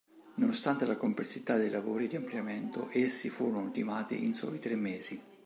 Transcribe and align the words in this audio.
Nonostante 0.37 0.87
la 0.87 0.97
complessità 0.97 1.57
dei 1.57 1.69
lavori 1.69 2.07
di 2.07 2.15
ampliamento, 2.15 2.89
essi 2.91 3.29
furono 3.29 3.59
ultimati 3.61 4.23
in 4.25 4.33
soli 4.33 4.57
tre 4.57 4.75
mesi. 4.75 5.21